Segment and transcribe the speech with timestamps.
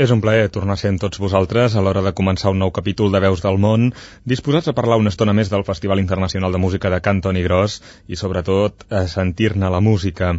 [0.00, 3.20] És un plaer tornar sent tots vosaltres a l'hora de començar un nou capítol de
[3.20, 3.90] Veus del Món,
[4.24, 7.74] disposats a parlar una estona més del Festival Internacional de Música de Cantoni Gros
[8.08, 10.30] i, sobretot, a sentir-ne la música.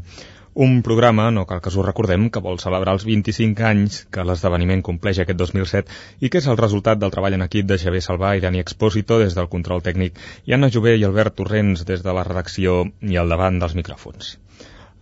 [0.66, 4.26] Un programa, no cal que us ho recordem, que vol celebrar els 25 anys que
[4.26, 8.01] l'esdeveniment compleix aquest 2007 i que és el resultat del treball en equip de Xavier
[8.05, 10.17] Salvà i Dani Expósito des del control tècnic
[10.49, 14.40] i Anna Jové i Albert Torrents des de la redacció i al davant dels micròfons.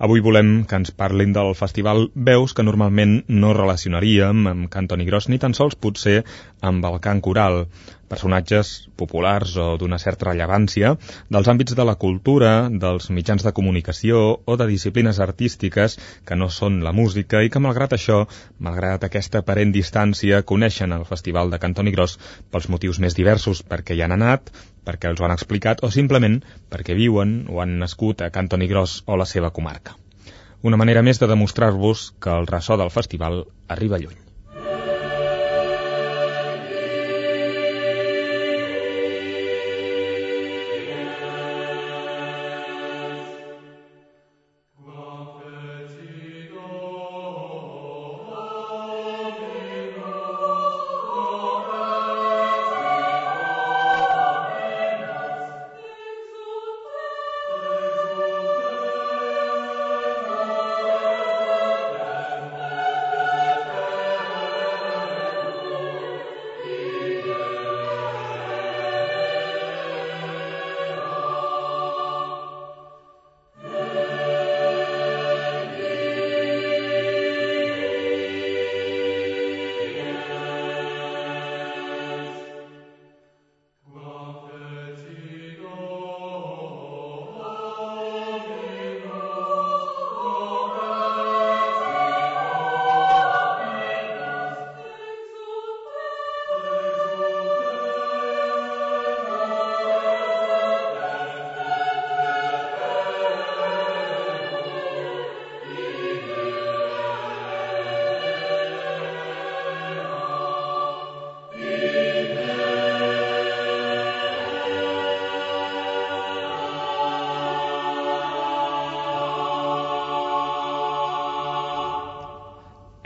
[0.02, 3.12] Avui volem que ens parlin del festival Veus que normalment
[3.44, 6.24] no relacionaríem amb Cantoni Gros ni tan sols potser
[6.70, 7.68] amb el cant coral,
[8.10, 10.96] personatges populars o d'una certa rellevància
[11.30, 12.52] dels àmbits de la cultura,
[12.86, 17.62] dels mitjans de comunicació o de disciplines artístiques que no són la música i que
[17.62, 18.24] malgrat això,
[18.58, 22.18] malgrat aquesta aparent distància, coneixen el festival de Cantoni Gros
[22.50, 24.50] pels motius més diversos perquè hi han anat,
[24.88, 26.40] perquè els ho han explicat o simplement
[26.74, 29.98] perquè viuen o han nascut a Cantoni Gros o la seva comarca.
[30.62, 34.31] Una manera més de demostrar-vos que el ressò del festival arriba lluny.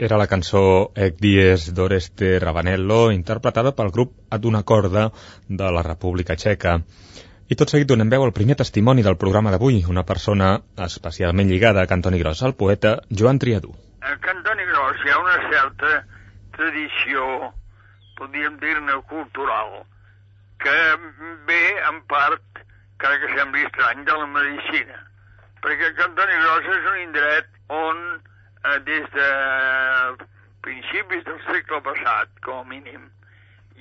[0.06, 0.60] Era la cançó
[0.94, 5.08] Ec dies d'Oreste Rabanello, interpretada pel grup Ad una corda
[5.48, 6.74] de la República Txeca.
[7.50, 10.52] I tot seguit donem veu al primer testimoni del programa d'avui, una persona
[10.86, 13.74] especialment lligada a Cantoni Gros, el poeta Joan Triadú.
[14.06, 15.90] A Cantoni Gros hi ha una certa
[16.54, 17.50] tradició,
[18.20, 19.74] podríem dir-ne cultural,
[20.62, 20.76] que
[21.50, 22.62] ve en part,
[22.94, 25.02] encara que sembli estrany, de la medicina.
[25.66, 27.52] Perquè Cantoni Gros és un indret
[27.82, 28.02] on
[28.66, 29.28] eh, des de
[30.66, 33.06] principis del segle passat, com a mínim,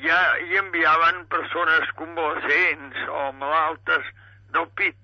[0.04, 4.12] ja hi enviaven persones convalescents o malaltes
[4.56, 4.98] del pit,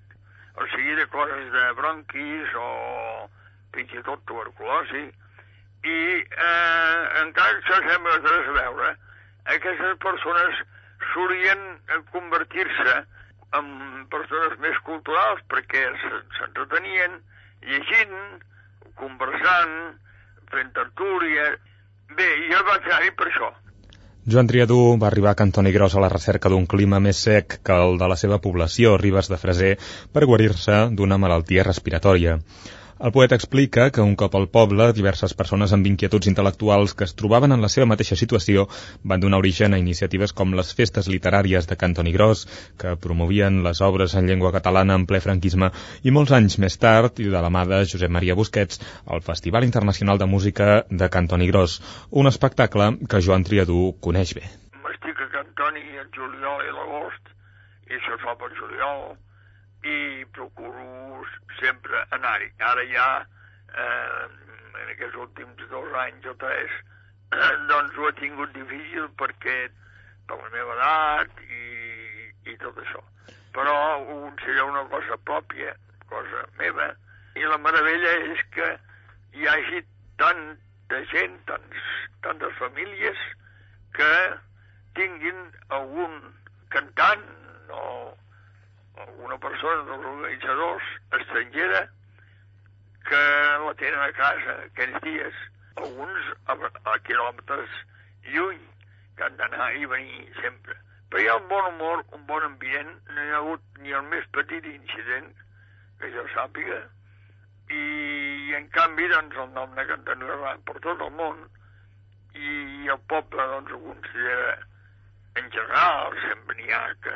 [0.56, 2.68] o sigui, de coses de bronquis o
[3.72, 5.08] fins i tot tuberculosi,
[5.82, 8.92] i eh, encara que això sembla res a veure,
[9.56, 10.62] aquestes persones
[11.12, 11.64] solien
[12.12, 12.94] convertir-se
[13.58, 13.66] en
[14.12, 15.82] persones més culturals perquè
[16.36, 17.18] s'entretenien
[17.66, 18.14] llegint,
[19.00, 19.76] conversant,
[20.52, 21.52] fent tertúlia...
[22.12, 23.46] Bé, jo vaig anar-hi per això.
[24.32, 27.78] Joan Triadú va arribar a Cantoni Gros a la recerca d'un clima més sec que
[27.86, 29.72] el de la seva població, Ribes de Freser,
[30.12, 32.36] per guarir-se d'una malaltia respiratòria.
[33.02, 37.14] El poeta explica que un cop al poble, diverses persones amb inquietuds intel·lectuals que es
[37.18, 38.68] trobaven en la seva mateixa situació
[39.12, 42.44] van donar origen a iniciatives com les festes literàries de Cantoni Gros,
[42.78, 45.72] que promovien les obres en llengua catalana en ple franquisme,
[46.06, 48.78] i molts anys més tard, i de la mà de Josep Maria Busquets,
[49.16, 50.70] el Festival Internacional de Música
[51.02, 51.80] de Cantoni Gros,
[52.22, 54.46] un espectacle que Joan Triadú coneix bé.
[54.94, 57.36] Estic a Cantoni el juliol i l'agost,
[57.90, 59.06] i això es fa per juliol,
[59.82, 61.24] i procuro
[61.58, 62.48] sempre anar-hi.
[62.58, 63.06] Ara ja,
[63.74, 64.24] eh,
[64.82, 66.74] en aquests últims dos anys o tres,
[67.70, 69.56] doncs ho he tingut difícil perquè
[70.28, 73.02] per la meva edat i, i tot això.
[73.52, 75.74] Però ho considero una cosa pròpia,
[76.08, 76.92] cosa meva,
[77.36, 78.68] i la meravella és que
[79.36, 79.82] hi hagi
[80.20, 81.92] tanta gent, tants,
[82.24, 83.20] tantes famílies
[83.96, 84.12] que
[84.96, 85.38] tinguin
[85.72, 86.18] algun
[86.72, 87.24] cantant
[87.72, 87.84] o
[89.24, 91.82] una persona dels organitzadors estrangera
[93.08, 93.22] que
[93.66, 95.42] la tenen a casa aquells dies,
[95.76, 96.56] alguns a,
[96.92, 97.76] a quilòmetres
[98.34, 98.62] lluny,
[99.16, 100.76] que han d'anar i venir sempre.
[101.10, 104.06] Però hi ha un bon humor, un bon ambient, no hi ha hagut ni el
[104.12, 105.32] més petit incident
[106.00, 106.80] que jo sàpiga,
[107.72, 111.42] i en canvi doncs el nom de Cantanera va per tot el món
[112.36, 114.56] i el poble doncs ho considera
[115.40, 117.14] en general, sempre n'hi ha que,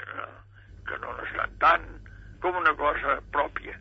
[0.89, 1.87] que no n'estan tant,
[2.43, 3.79] com una cosa pròpia.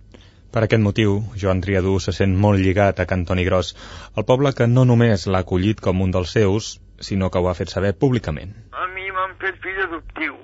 [0.56, 3.74] Per aquest motiu, Joan Triadú se sent molt lligat a Cantoni Gros,
[4.16, 6.70] el poble que no només l'ha acollit com un dels seus,
[7.08, 8.54] sinó que ho ha fet saber públicament.
[8.72, 10.38] A mi m'han fet fill adoptiu,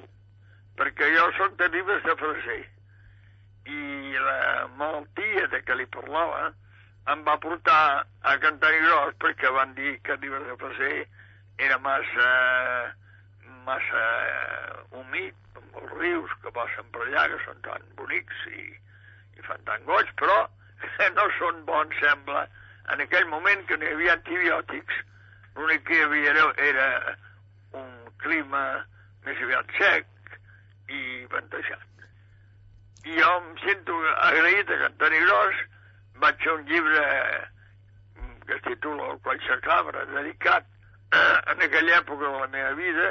[0.81, 2.59] perquè jo soc de Ribes de Freser,
[3.71, 3.79] i
[4.25, 6.49] la malaltia de què li parlava
[7.13, 10.97] em va portar a Cantoni Gros perquè van dir que Ribes de Freser
[11.61, 12.29] era massa,
[13.65, 14.05] massa
[14.97, 18.71] humit, amb els rius que passen per allà, que són tan bonics i
[19.41, 20.37] i fan tan goig, però
[21.17, 22.45] no són bons, sembla,
[22.93, 25.03] en aquell moment que no hi havia antibiòtics,
[25.57, 26.87] l'únic que hi havia era, era
[27.81, 27.93] un
[28.23, 28.63] clima
[29.25, 30.35] més aviat sec
[30.91, 31.87] i ventejat.
[33.05, 33.97] I jo em sento
[34.27, 35.63] agraït a Antoni Gros,
[36.21, 40.67] vaig fer un llibre mm, que es titula El Coll Cabra, dedicat
[41.51, 43.07] en aquella època de la meva vida,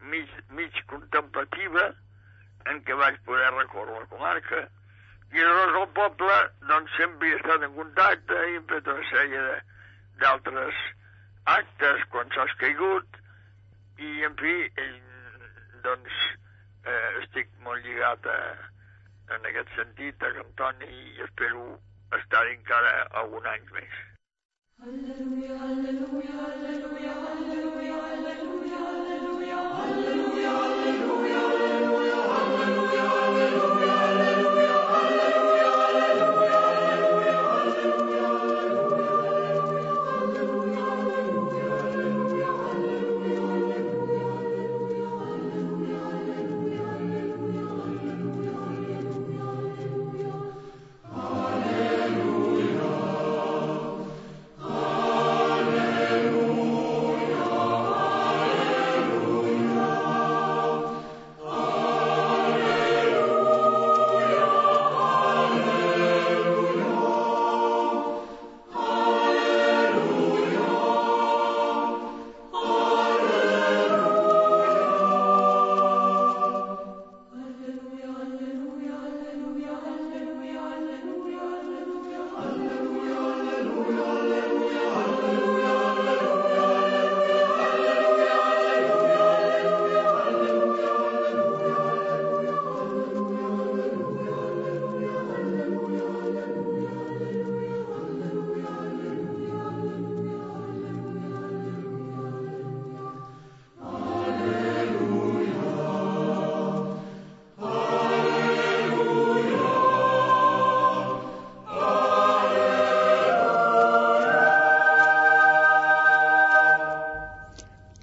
[0.00, 1.90] mig, mig contemplativa,
[2.66, 4.66] en què vaig poder recórrer la comarca,
[5.34, 6.36] i llavors el poble
[6.70, 9.42] doncs, sempre hi ha estat en contacte i hem fet una sèrie
[10.22, 10.82] d'altres
[11.56, 13.18] actes quan s'has caigut
[14.06, 14.54] i en fi
[15.86, 16.22] doncs
[16.86, 18.38] eh, estic molt lligat a,
[19.36, 21.66] en aquest sentit a Cantoni i espero
[22.20, 24.02] estar encara algun any més.
[24.86, 26.06] Alleluia, alleluia,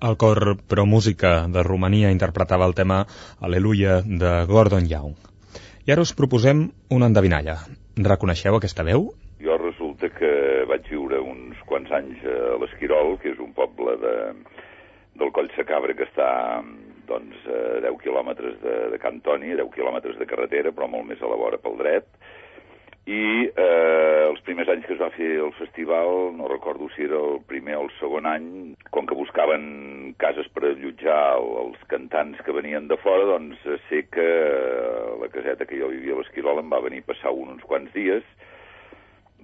[0.03, 3.05] El cor Pro Música de Romania interpretava el tema
[3.39, 5.13] Aleluia de Gordon Young.
[5.87, 7.55] I ara us proposem una endevinalla.
[8.09, 9.05] Reconeixeu aquesta veu?
[9.45, 10.33] Jo resulta que
[10.67, 14.13] vaig viure uns quants anys a l'Esquirol, que és un poble de,
[15.23, 16.27] del Coll Sacabra que està
[17.07, 21.31] doncs, a 10 quilòmetres de, de Cantoni, 10 quilòmetres de carretera, però molt més a
[21.31, 22.11] la vora pel dret,
[23.03, 27.19] i eh, els primers anys que es va fer el festival, no recordo si era
[27.19, 28.45] el primer o el segon any,
[28.95, 34.23] com que buscaven cases per allotjar els cantants que venien de fora, doncs sé que
[34.23, 37.67] eh, la caseta que jo vivia a l'Esquirol em va venir a passar un, uns
[37.67, 38.23] quants dies.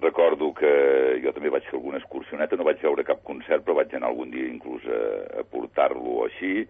[0.00, 0.72] Recordo que
[1.20, 4.32] jo també vaig fer alguna excursioneta, no vaig veure cap concert, però vaig anar algun
[4.32, 5.02] dia inclús a,
[5.42, 6.64] a portar-lo així,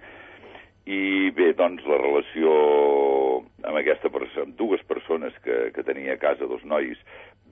[0.88, 2.52] i bé, doncs la relació
[3.66, 4.08] amb aquesta
[4.42, 6.99] amb dues persones que, que tenia a casa, dos nois,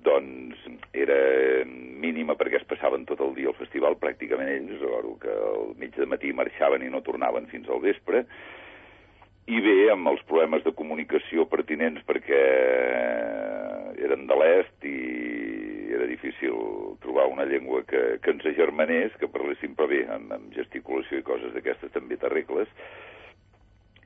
[0.03, 0.57] doncs
[0.93, 5.75] era mínima perquè es passaven tot el dia al festival, pràcticament ells, recordo que al
[5.77, 8.25] mig de matí marxaven i no tornaven fins al vespre,
[9.49, 12.41] i bé, amb els problemes de comunicació pertinents perquè
[14.05, 14.99] eren de l'est i
[15.97, 16.55] era difícil
[17.01, 21.27] trobar una llengua que, que ens agermanés, que parléssim per bé, amb, amb gesticulació i
[21.27, 22.69] coses d'aquestes també t'arregles,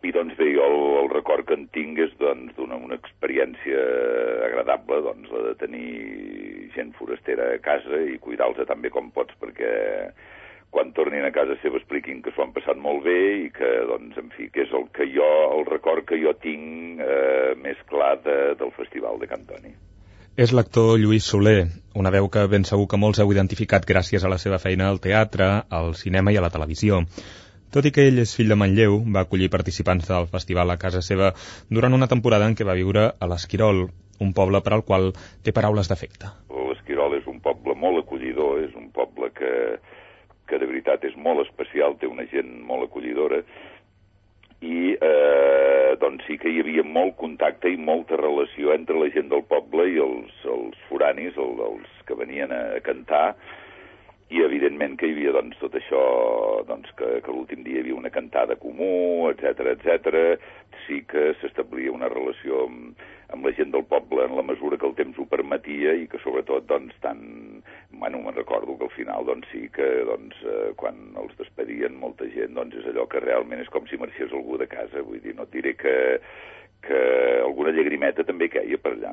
[0.03, 3.81] i doncs bé, jo el, el record que en tinc és doncs, d'una una experiència
[4.49, 9.37] agradable, doncs, la de tenir gent forastera a casa i cuidar-los tan bé com pots,
[9.41, 9.73] perquè
[10.73, 14.17] quan tornin a casa seva expliquin que s'ho han passat molt bé i que, doncs,
[14.19, 15.29] en fi, que és el que jo,
[15.59, 19.75] el record que jo tinc eh, més clar de, del Festival de Cantoni.
[20.33, 21.67] És l'actor Lluís Soler,
[22.01, 25.01] una veu que ben segur que molts heu identificat gràcies a la seva feina al
[25.05, 27.03] teatre, al cinema i a la televisió.
[27.73, 31.00] Tot i que ell és fill de Manlleu, va acollir participants del festival a casa
[31.00, 31.31] seva
[31.73, 33.87] durant una temporada en què va viure a l'Esquirol,
[34.21, 35.09] un poble per al qual
[35.47, 36.29] té paraules d'efecte.
[36.52, 39.52] L'Esquirol és un poble molt acollidor, és un poble que,
[40.50, 43.41] que de veritat és molt especial, té una gent molt acollidora,
[44.61, 49.33] i eh, doncs sí que hi havia molt contacte i molta relació entre la gent
[49.33, 53.31] del poble i els, els foranis, el, els que venien a cantar,
[54.33, 56.03] i evidentment que hi havia doncs, tot això,
[56.69, 60.23] doncs, que, que l'últim dia hi havia una cantada comú, etc etc.
[60.87, 63.03] sí que s'establia una relació amb,
[63.35, 66.21] amb la gent del poble en la mesura que el temps ho permetia i que
[66.25, 67.21] sobretot doncs tant
[67.93, 72.29] bueno, me'n recordo que al final doncs sí que doncs, eh, quan els despedien molta
[72.33, 75.37] gent doncs és allò que realment és com si marxés algú de casa vull dir,
[75.37, 75.95] no et diré que,
[76.89, 77.03] que
[77.45, 79.12] alguna llagrimeta també queia per allà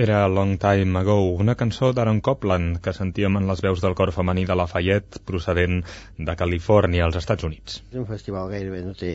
[0.00, 4.12] Era Long Time Ago, una cançó d'Aaron Copland que sentíem en les veus del cor
[4.16, 5.82] femení de Lafayette procedent
[6.16, 7.82] de Califòrnia, als Estats Units.
[7.92, 9.10] Un festival gairebé no té,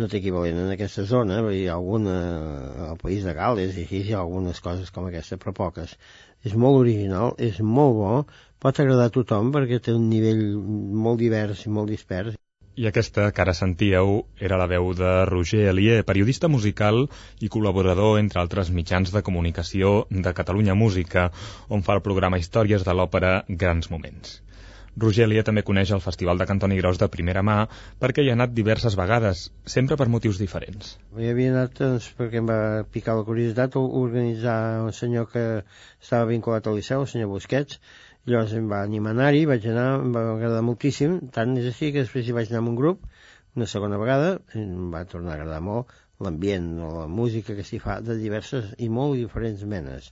[0.00, 2.16] no té equivalent en aquesta zona, hi ha alguna
[2.88, 5.94] al país de Gales i així hi ha algunes coses com aquesta, però poques.
[6.42, 8.16] És molt original, és molt bo,
[8.58, 10.42] pot agradar a tothom perquè té un nivell
[11.06, 12.34] molt divers i molt dispers
[12.76, 14.18] i aquesta que ara sentíeu
[14.48, 17.06] era la veu de Roger Elier, periodista musical
[17.40, 21.30] i col·laborador, entre altres mitjans de comunicació de Catalunya Música,
[21.72, 24.42] on fa el programa Històries de l'òpera Grans Moments.
[24.96, 27.56] Roger Elier també coneix el Festival de Cantoni Gros de primera mà
[28.00, 30.94] perquè hi ha anat diverses vegades, sempre per motius diferents.
[31.16, 32.60] Hi havia anat doncs, perquè em va
[32.92, 34.56] picar la curiositat organitzar
[34.86, 35.44] un senyor que
[36.00, 37.80] estava vinculat al Liceu, el senyor Busquets,
[38.30, 41.92] Llavors em va animar a anar-hi, vaig anar, em va agradar moltíssim, tant és així
[41.94, 43.04] que després hi vaig anar amb un grup,
[43.58, 45.92] una segona vegada, em va tornar a agradar molt
[46.26, 50.10] l'ambient la música que s'hi fa de diverses i molt diferents menes,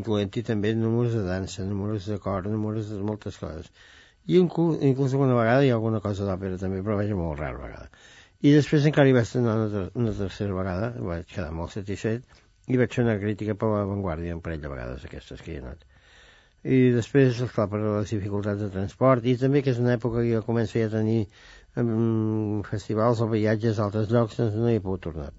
[0.00, 3.70] incloent-hi també números de dansa, números de cor, números de moltes coses.
[4.26, 7.54] I inclús, inclús alguna vegada hi ha alguna cosa d'òpera també, però vaja, molt rar
[7.62, 7.88] vegada.
[8.42, 12.26] I després encara hi vaig anar una, una tercera vegada, vaig quedar molt satisfet,
[12.66, 15.60] i vaig fer una crítica per la Vanguardia un parell de vegades aquestes que hi
[15.60, 15.92] he anat
[16.64, 20.32] i després, esclar, per les dificultats de transport, i també que és una època que
[20.32, 21.26] jo començo ja a tenir
[21.76, 25.30] um, festivals o viatges a altres llocs, doncs no hi he pogut tornar.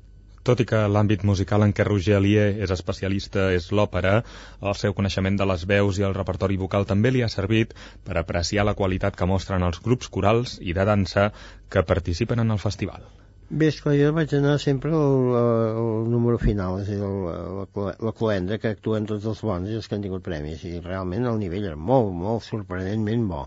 [0.46, 4.20] Tot i que l'àmbit musical en què Roger Alier és especialista és l'òpera,
[4.62, 7.74] el seu coneixement de les veus i el repertori vocal també li ha servit
[8.06, 11.32] per apreciar la qualitat que mostren els grups corals i de dansa
[11.74, 13.10] que participen en el festival.
[13.50, 17.94] Bé, esclar, jo vaig anar sempre al, al número final, és a dir, la, la,
[18.08, 21.30] la cloenda, que actuen tots els bons i els que han tingut premis, i realment
[21.30, 23.44] el nivell era molt, molt sorprenentment bo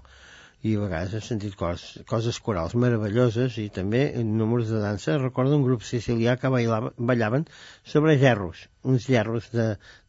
[0.67, 5.15] i a vegades he sentit coses, coses corals meravelloses i també en números de dansa.
[5.23, 7.47] Recordo un grup sicilià que bailava, ballaven
[7.93, 9.69] sobre gerros, uns gerros de,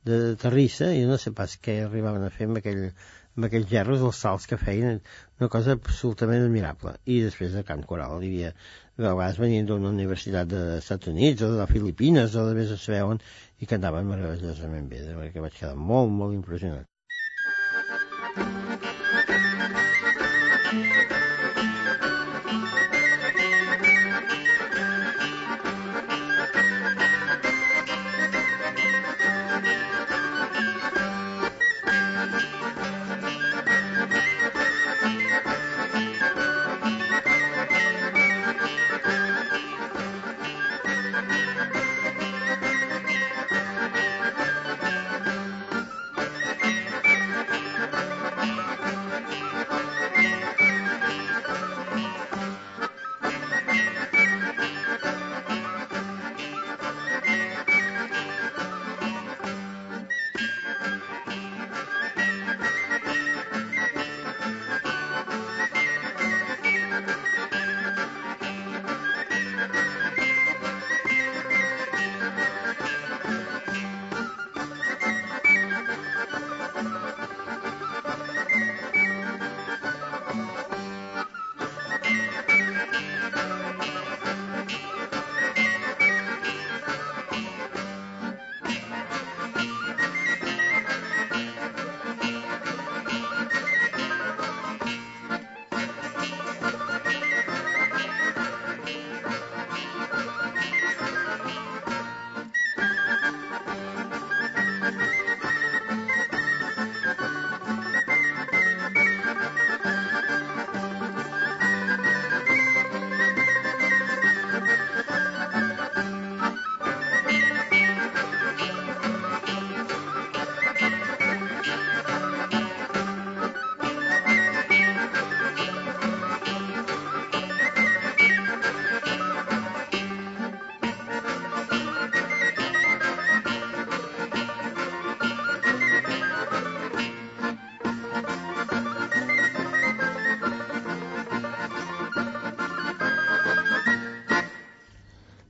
[0.09, 2.81] de terrissa, i no sé pas què arribaven a fer amb, aquell,
[3.37, 5.03] amb aquells gerros, els salts que feien,
[5.39, 6.97] una cosa absolutament admirable.
[7.05, 8.53] I després de cant coral hi havia,
[9.07, 12.87] a vegades venien d'una universitat dels Estats Units o de Filipines o de més es
[12.91, 13.21] veuen
[13.63, 15.03] i cantaven meravellosament bé,
[15.33, 16.88] que vaig quedar molt, molt impressionat.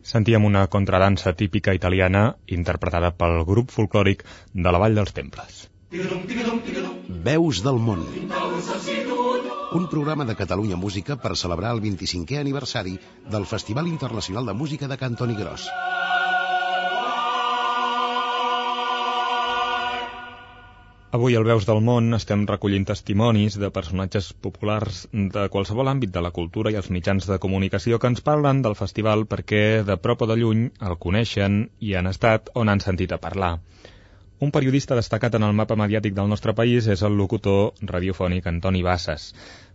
[0.09, 2.21] Sentíem una contradansa típica italiana
[2.55, 5.59] interpretada pel grup folclòric de la Vall dels Temples.
[7.27, 8.01] Veus del món.
[9.79, 12.97] Un programa de Catalunya Música per celebrar el 25è aniversari
[13.35, 15.69] del Festival Internacional de Música de Cantoni Gros.
[21.17, 24.99] Avui al Veus del Món estem recollint testimonis de personatges populars
[25.35, 28.77] de qualsevol àmbit de la cultura i els mitjans de comunicació que ens parlen del
[28.77, 33.17] festival perquè de prop o de lluny el coneixen i han estat on han sentit
[33.17, 33.55] a parlar.
[34.45, 38.85] Un periodista destacat en el mapa mediàtic del nostre país és el locutor radiofònic Antoni
[38.85, 39.31] Bassas.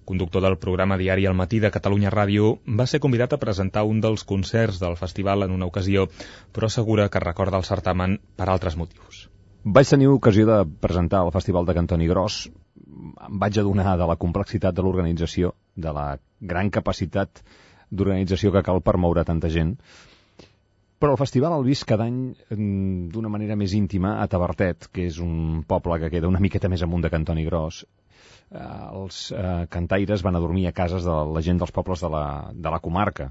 [0.07, 3.99] Conductor del programa diari El matí de Catalunya Ràdio, va ser convidat a presentar un
[4.07, 6.07] dels concerts del festival en una ocasió,
[6.53, 9.25] però assegura que recorda el certamen per altres motius.
[9.65, 12.35] Vaig tenir ocasió de presentar al Festival de Cantoni Gros.
[13.27, 17.41] Em vaig adonar de la complexitat de l'organització, de la gran capacitat
[17.89, 19.71] d'organització que cal per moure tanta gent.
[21.01, 25.07] Però el festival el vist cada any mm, d'una manera més íntima a Tabertet, que
[25.09, 27.81] és un poble que queda una miqueta més amunt de Cantoni Gros.
[28.53, 28.69] Eh,
[29.01, 32.27] els eh, cantaires van a dormir a cases de la gent dels pobles de la,
[32.53, 33.31] de la comarca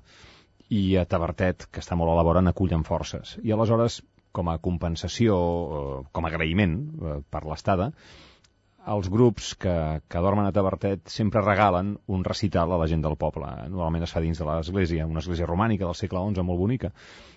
[0.73, 3.37] i a Tabertet, que està molt a la vora, n'acullen forces.
[3.45, 4.01] I aleshores
[4.33, 7.91] com a compensació, eh, com a agraïment eh, per l'estada,
[8.93, 9.73] els grups que,
[10.11, 13.47] que dormen a Tabertet sempre regalen un recital a la gent del poble.
[13.69, 16.91] Normalment es fa dins de l'església, una església romànica del segle XI, molt bonica.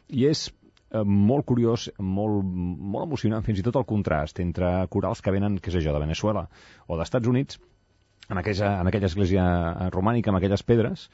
[0.09, 5.23] I és eh, molt curiós, molt, molt emocionant, fins i tot el contrast entre corals
[5.23, 6.49] que venen, què sé jo, de Venezuela
[6.89, 7.61] o d'Estats Units,
[8.29, 9.43] en aquella, en aquella església
[9.95, 11.07] romànica, amb aquelles pedres,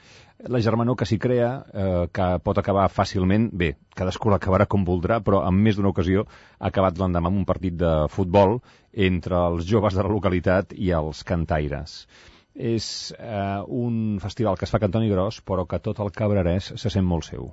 [0.49, 5.21] la germanor que s'hi crea, eh, que pot acabar fàcilment, bé, cadascú l'acabarà com voldrà,
[5.23, 8.59] però en més d'una ocasió ha acabat l'endemà amb un partit de futbol
[8.93, 12.07] entre els joves de la localitat i els cantaires.
[12.55, 12.87] És
[13.19, 16.91] eh, un festival que es fa a Cantoni Gros, però que tot el cabrerès se
[16.93, 17.53] sent molt seu.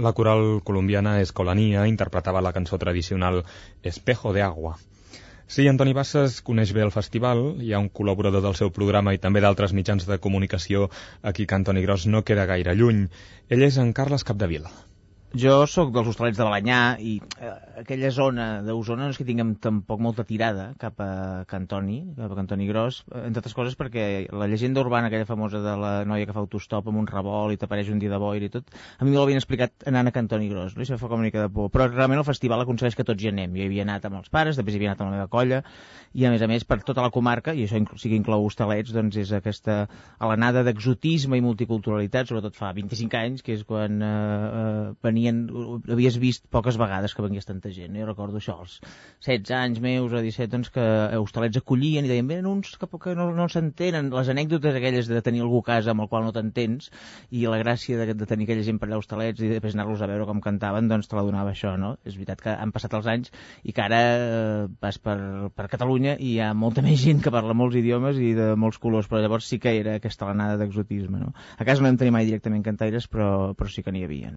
[0.00, 3.44] La coral colombiana Escolanía interpretava la cançó tradicional
[3.82, 4.78] Espejo de Agua.
[5.46, 9.20] Sí, Antoni Bassas coneix bé el festival, hi ha un col·laborador del seu programa i
[9.20, 10.88] també d'altres mitjans de comunicació
[11.32, 13.08] aquí que Antoni Gros no queda gaire lluny.
[13.50, 14.72] Ell és en Carles Capdevila.
[15.30, 19.52] Jo sóc dels hostalets de Balanyà i eh, aquella zona d'Osona no és que tinguem
[19.62, 24.48] tampoc molta tirada cap a Cantoni, cap a Cantoni Gros, entre altres coses perquè la
[24.50, 27.92] llegenda urbana aquella famosa de la noia que fa autostop amb un revolt i t'apareix
[27.94, 30.74] un dia de boira i tot, a mi me l'havien explicat anant a Cantoni Gros,
[30.74, 30.82] no?
[30.82, 31.70] i això fa com una mica de por.
[31.70, 33.54] Però realment el festival aconsegueix que tots hi anem.
[33.54, 35.62] Jo hi havia anat amb els pares, després hi havia anat amb la meva colla,
[36.10, 38.90] i a més a més per tota la comarca, i això sí que inclou hostalets,
[38.90, 39.84] doncs és aquesta
[40.18, 44.84] alenada d'exotisme i multiculturalitat, sobretot fa 25 anys, que és quan eh, eh,
[45.20, 47.96] venien, havies vist poques vegades que vengués tanta gent.
[47.96, 48.78] Jo recordo això, als
[49.26, 50.84] 16 anys meus o 17, doncs que
[51.20, 55.22] hostalets acollien i deien, venen uns que, que no, no s'entenen, les anècdotes aquelles de
[55.22, 56.90] tenir algú a casa amb el qual no t'entens,
[57.30, 60.10] i la gràcia de, de tenir aquella gent per allà hostalets i després anar-los a
[60.10, 61.96] veure com cantaven, doncs te la donava això, no?
[62.04, 65.18] És veritat que han passat els anys i que ara eh, vas per,
[65.54, 68.80] per Catalunya i hi ha molta més gent que parla molts idiomes i de molts
[68.82, 71.34] colors, però llavors sí que era aquesta alenada d'exotisme, no?
[71.58, 74.34] A casa no hem tenir mai directament cantaires, però, però sí que n'hi havia.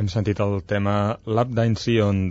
[0.00, 0.92] Hem sentit el tema
[1.28, 1.74] L'Abdain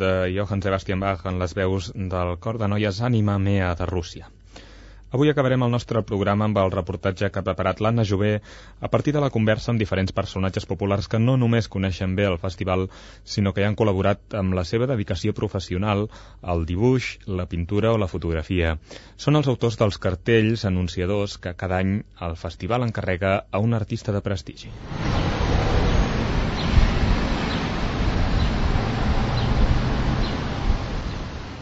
[0.01, 4.29] de Johann Sebastian Bach en les veus del cor de noies Anima Mea de Rússia.
[5.12, 8.32] Avui acabarem el nostre programa amb el reportatge que ha preparat l'Anna Jové
[8.82, 12.39] a partir de la conversa amb diferents personatges populars que no només coneixen bé el
[12.41, 12.88] festival,
[13.23, 16.08] sinó que hi han col·laborat amb la seva dedicació professional
[16.41, 18.79] al dibuix, la pintura o la fotografia.
[19.17, 24.17] Són els autors dels cartells anunciadors que cada any el festival encarrega a un artista
[24.17, 24.73] de prestigi.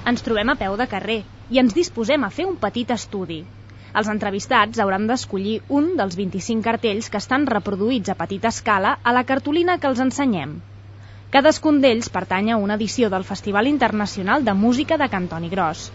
[0.08, 1.17] Ens trobem a peu de carrer
[1.52, 3.41] i ens disposem a fer un petit estudi.
[4.00, 9.13] Els entrevistats hauran d'escollir un dels 25 cartells que estan reproduïts a petita escala a
[9.17, 10.54] la cartolina que els ensenyem.
[11.36, 15.89] Cadascun d'ells pertany a una edició del Festival Internacional de Música de Cantoni Gros.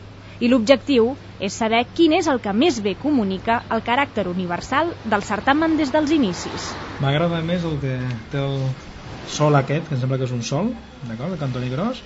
[0.44, 5.24] I l'objectiu és saber quin és el que més bé comunica el caràcter universal del
[5.24, 6.72] certamen des dels inicis.
[7.00, 7.96] M'agrada més el que
[8.32, 8.58] té el,
[9.28, 10.72] sol aquest, que em sembla que és un sol,
[11.06, 12.02] d'acord, de Cantoni Gros,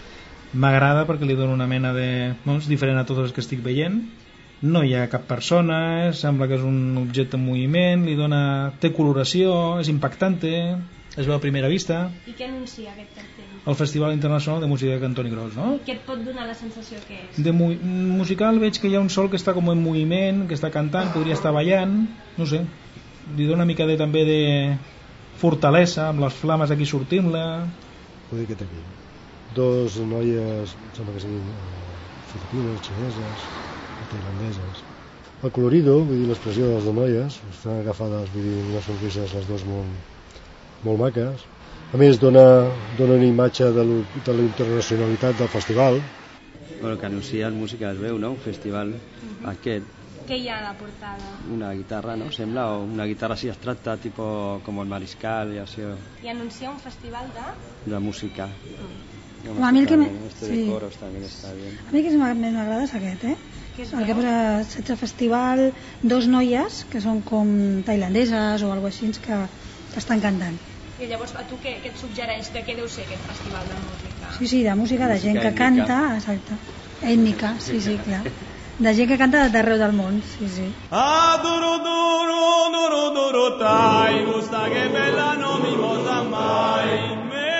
[0.57, 2.35] m'agrada perquè li dona una mena de...
[2.45, 4.01] Doncs, diferent a tots els que estic veient,
[4.63, 8.43] no hi ha cap persona, sembla que és un objecte en moviment, li dona...
[8.81, 10.53] té coloració, és impactante,
[11.17, 12.07] es veu a primera vista.
[12.29, 13.53] I què anuncia aquest cartell?
[13.67, 15.73] El Festival Internacional de Música de Cantoni Gros, no?
[15.87, 17.41] Què et pot donar la sensació que és?
[17.43, 17.73] De mu
[18.17, 21.11] musical veig que hi ha un sol que està com en moviment, que està cantant,
[21.15, 21.97] podria estar ballant,
[22.37, 22.63] no sé,
[23.37, 24.43] li dona una mica de, també de
[25.41, 27.49] fortalesa, amb les flames aquí sortint-la.
[28.31, 28.87] Dir que aquí
[29.57, 31.97] dos noies, sembla que siguin eh,
[32.33, 33.49] filipines, xineses
[34.03, 34.85] o tailandeses.
[35.45, 39.35] El colorido, vull dir l'expressió de les dues noies, estan agafades, vull dir, unes sonrises
[39.37, 40.15] les dues molt,
[40.87, 41.45] molt maques.
[41.95, 42.45] A més, dona,
[42.99, 43.85] dona una imatge de,
[44.27, 46.01] de la internacionalitat del festival.
[46.81, 48.33] Bueno, que anuncia el Música es veu, no?
[48.35, 48.97] Un festival
[49.53, 49.93] aquest.
[50.27, 51.29] Què hi ha a la portada?
[51.55, 52.33] Una guitarra, ¿no?
[52.35, 55.83] Sembla, o una guitarra así abstracta, tipo como el mariscal y así.
[56.25, 57.93] I anuncia un festival de...
[57.93, 58.49] De música.
[59.55, 60.11] O a mi el que me...
[60.27, 60.67] Este sí.
[60.71, 61.79] coros también está bien.
[61.89, 63.37] A mi el que més m'agrada és aquest, eh?
[63.77, 67.51] El que posa Setze Festival, dos noies que són com
[67.85, 69.37] tailandeses o alguna així que,
[69.93, 70.57] que estan cantant.
[70.97, 73.77] I llavors a tu què, què et suggereix de què deu ser aquest festival de
[73.83, 74.31] música?
[74.39, 75.65] Sí, sí, de música, de gent que ètnica.
[75.65, 76.57] canta, exacte.
[77.05, 78.23] Ètnica, sí, sí, clar.
[78.79, 80.71] De gent que canta d'arreu del món, sí, sí.
[80.91, 82.41] Ah, duro, duro,
[82.73, 86.89] duro, duro, tai, gusta che bella non mimosa mai.
[86.97, 87.56] Mezzo mimosa,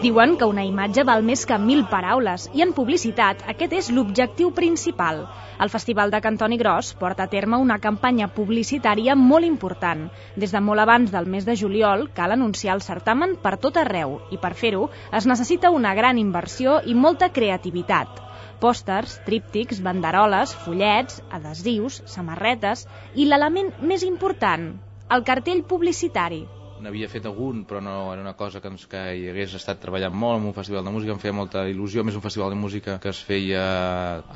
[0.00, 4.48] Diuen que una imatge val més que mil paraules i en publicitat aquest és l'objectiu
[4.56, 5.20] principal.
[5.66, 10.06] El Festival de Cantoni Gros porta a terme una campanya publicitària molt important.
[10.44, 14.16] Des de molt abans del mes de juliol cal anunciar el certamen per tot arreu
[14.32, 14.88] i per fer-ho
[15.20, 18.22] es necessita una gran inversió i molta creativitat.
[18.60, 22.86] Pòsters, tríptics, banderoles, follets, adhesius, samarretes
[23.16, 24.72] i l'element més important,
[25.14, 26.42] el cartell publicitari.
[26.80, 30.14] N'havia fet algun, però no era una cosa que, ens, que hi hagués estat treballant
[30.16, 32.98] molt en un festival de música, em feia molta il·lusió, més un festival de música
[33.02, 33.64] que es feia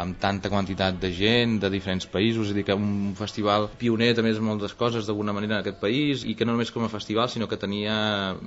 [0.01, 4.13] amb tanta quantitat de gent de diferents països, és a dir, que un festival pioner
[4.17, 6.93] també és moltes coses d'alguna manera en aquest país i que no només com a
[6.93, 7.95] festival, sinó que tenia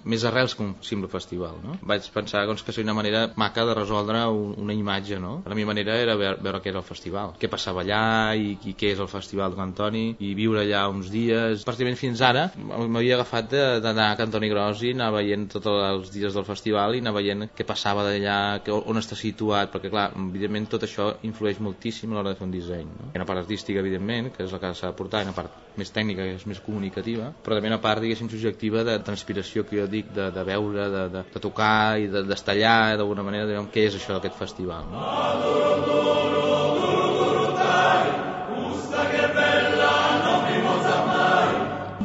[0.03, 1.59] més arrels que un simple festival.
[1.63, 1.77] No?
[1.87, 5.19] Vaig pensar doncs, que seria una manera maca de resoldre un, una imatge.
[5.21, 5.41] No?
[5.47, 8.93] La meva manera era veure, què era el festival, què passava allà i, i què
[8.95, 11.65] és el festival de Cantoni i viure allà uns dies.
[11.67, 16.11] Pràcticament fins ara m'havia agafat de, d'anar a Cantoni Gros i anar veient tots els
[16.13, 18.37] dies del festival i anar veient què passava d'allà,
[18.77, 22.53] on està situat, perquè clar, evidentment tot això influeix moltíssim a l'hora de fer un
[22.53, 22.87] disseny.
[22.87, 23.09] No?
[23.11, 25.51] Hi ha una part artística, evidentment, que és la que s'ha de portar, una part
[25.77, 29.77] més tècnica, que és més comunicativa, però també una part, diguéssim, subjectiva de transpiració, que
[29.81, 33.45] jo dic, de, de veure, de, de, de tocar i de- d'estar allà, d'alguna manera,
[33.49, 34.89] de què és això d'aquest festival.
[34.91, 35.05] No?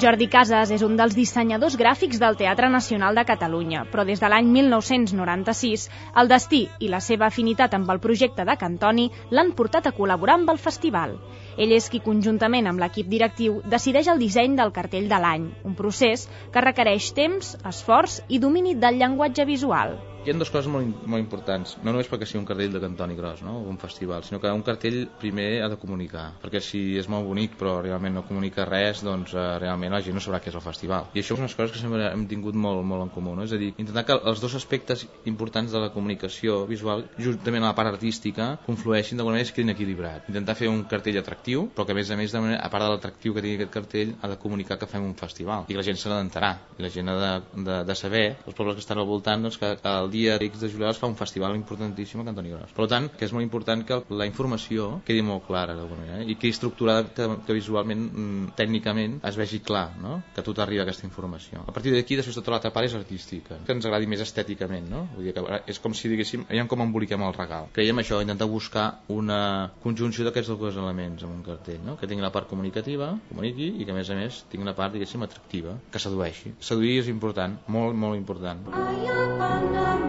[0.03, 4.31] Jordi Casas és un dels dissenyadors gràfics del Teatre Nacional de Catalunya, però des de
[4.33, 5.85] l'any 1996
[6.23, 10.41] el destí i la seva afinitat amb el projecte de Cantoni l'han portat a col·laborar
[10.41, 11.15] amb el festival.
[11.55, 15.79] Ell és qui, conjuntament amb l'equip directiu, decideix el disseny del cartell de l'any, un
[15.79, 20.01] procés que requereix temps, esforç i domini del llenguatge visual.
[20.23, 23.17] Hi ha dues coses molt, molt importants, no només perquè sigui un cartell de Cantoni
[23.19, 23.57] Gros, no?
[23.67, 27.57] un festival, sinó que un cartell primer ha de comunicar, perquè si és molt bonic
[27.59, 30.63] però realment no comunica res, doncs eh, realment la gent no sabrà què és el
[30.63, 31.09] festival.
[31.11, 33.49] I això és unes coses que sempre hem tingut molt, molt en comú, no?
[33.49, 37.73] és a dir, intentar que els dos aspectes importants de la comunicació visual, juntament a
[37.73, 40.31] la part artística, conflueixin d'alguna manera i es equilibrat.
[40.31, 42.87] Intentar fer un cartell atractiu, però que a més a més, de manera, a part
[42.87, 45.83] de l'atractiu que tingui aquest cartell, ha de comunicar que fem un festival i que
[45.83, 48.87] la gent se n'adentarà, i la gent ha de, de, de saber, els pobles que
[48.87, 52.23] estan al voltant, doncs, que el dia X de juliol es fa un festival importantíssim
[52.23, 52.75] a Cantoni Gros.
[52.77, 56.37] Per tant, que és molt important que la informació quedi molt clara d'alguna manera, i
[56.37, 60.21] quedi estructurada que, que visualment, mm, tècnicament, es vegi clar, no?
[60.35, 61.65] que a tot arriba aquesta informació.
[61.67, 65.07] A partir d'aquí, després tota l'altra part és artística, que ens agradi més estèticament, no?
[65.17, 67.71] Vull dir que és com si diguéssim, veiem com emboliquem el regal.
[67.77, 69.41] Creiem això, intentar buscar una
[69.83, 71.97] conjunció d'aquests dos elements en un cartell, no?
[72.01, 74.95] que tingui la part comunicativa, comuniqui, i que a més a més tingui una part,
[74.95, 76.57] diguéssim, atractiva, que sedueixi.
[76.61, 80.02] Seduir és important, molt, molt important.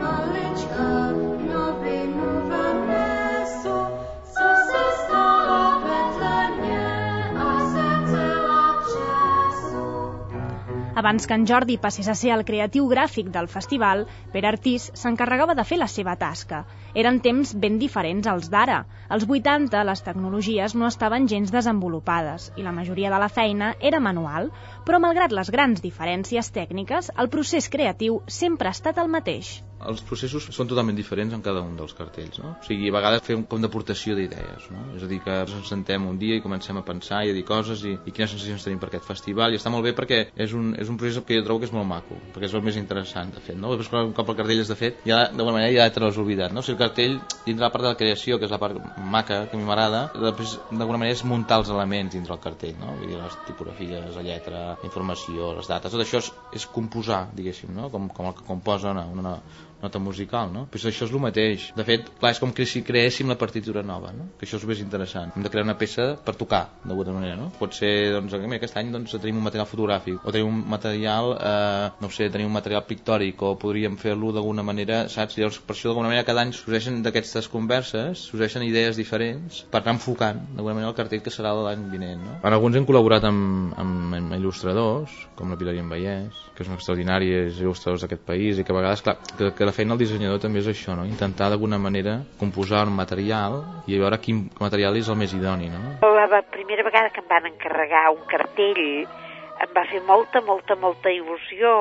[11.03, 15.55] Abans que en Jordi passés a ser el creatiu gràfic del festival, Pere Artís s'encarregava
[15.57, 16.61] de fer la seva tasca.
[17.03, 18.77] Eren temps ben diferents als d'ara.
[19.17, 23.99] Als 80 les tecnologies no estaven gens desenvolupades i la majoria de la feina era
[23.99, 24.51] manual,
[24.87, 29.57] però malgrat les grans diferències tècniques, el procés creatiu sempre ha estat el mateix.
[29.89, 32.55] Els processos són totalment diferents en cada un dels cartells, no?
[32.59, 34.85] O sigui, a vegades fer un com d'aportació d'idees, no?
[34.97, 37.45] És a dir, que ens sentem un dia i comencem a pensar i a dir
[37.47, 40.55] coses i, i quines sensacions tenim per aquest festival i està molt bé perquè és
[40.57, 42.79] un, és un procés que jo trobo que és molt maco, perquè és el més
[42.79, 43.73] interessant, de fet, no?
[43.79, 46.53] Després, un cop el cartell és de fet, ja d'alguna manera ja te l'has oblidat,
[46.55, 46.63] no?
[46.63, 48.79] O sigui, el cartell, dintre la part de la creació, que és la part
[49.15, 52.75] maca, que a mi m'agrada, després, d'alguna manera, és muntar els elements dintre el cartell,
[52.79, 52.95] no?
[52.99, 57.25] Vull dir, les tipografies, la lletra, la informació, les dates, tot això és, és composar,
[57.35, 57.89] diguéssim, no?
[57.93, 59.37] Com, com el que composa una, una,
[59.83, 60.65] nota musical, no?
[60.71, 61.69] Però això és el mateix.
[61.77, 64.29] De fet, clar, és com que si creéssim la partitura nova, no?
[64.39, 65.33] Que això és més interessant.
[65.35, 67.49] Hem de crear una peça per tocar, d'alguna manera, no?
[67.59, 71.89] Pot ser, doncs, aquest any doncs, tenim un material fotogràfic, o tenim un material, eh,
[72.01, 75.37] no sé, tenim un material pictòric, o podríem fer-lo d'alguna manera, saps?
[75.37, 79.97] Llavors, per això d'alguna manera cada any sorgeixen d'aquestes converses, sorgeixen idees diferents per anar
[79.97, 82.37] enfocant d'alguna manera el cartell que serà l'any vinent, no?
[82.43, 87.59] En alguns hem col·laborat amb, amb, amb il·lustradors, com la Pilar Vallès, que són extraordinaris
[87.61, 90.61] il·lustradors d'aquest país i que a vegades, clar, que, que la feina del dissenyador també
[90.61, 91.05] és això, no?
[91.09, 95.69] intentar d'alguna manera composar un material i veure quin material és el més idoni.
[95.73, 95.99] No?
[96.33, 99.05] La primera vegada que em van encarregar un cartell
[99.63, 101.73] em va fer molta, molta, molta il·lusió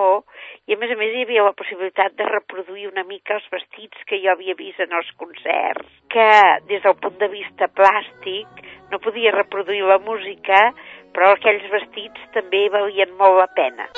[0.68, 4.04] i a més a més hi havia la possibilitat de reproduir una mica els vestits
[4.08, 6.28] que jo havia vist en els concerts, que
[6.68, 10.60] des del punt de vista plàstic no podia reproduir la música,
[11.16, 13.88] però aquells vestits també valien molt la pena.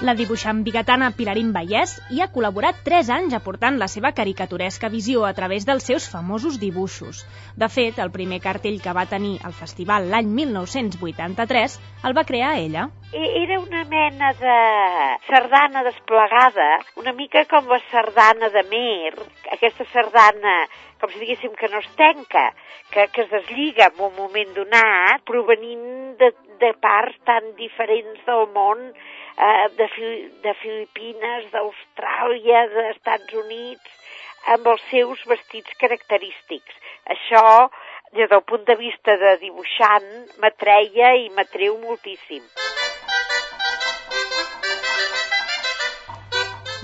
[0.00, 5.26] La dibuixant bigatana Pilarín Vallès hi ha col·laborat 3 anys aportant la seva caricaturesca visió
[5.28, 7.20] a través dels seus famosos dibuixos.
[7.62, 11.76] De fet, el primer cartell que va tenir al festival l'any 1983
[12.08, 12.86] el va crear ella.
[13.12, 14.56] Era una mena de
[15.28, 19.14] sardana desplegada, una mica com la sardana de Mer,
[19.52, 20.62] aquesta sardana
[21.00, 22.50] com si diguéssim que no es tenca,
[22.92, 28.48] que, que es desliga en un moment donat, provenint de, de parts tan diferents del
[28.56, 28.92] món
[29.48, 29.88] eh, de,
[30.44, 33.96] de Filipines, d'Austràlia, dels Estats Units,
[34.54, 36.80] amb els seus vestits característics.
[37.16, 37.44] Això,
[38.16, 40.10] des del punt de vista de dibuixant,
[40.42, 42.44] m'atreia i m'atreu moltíssim.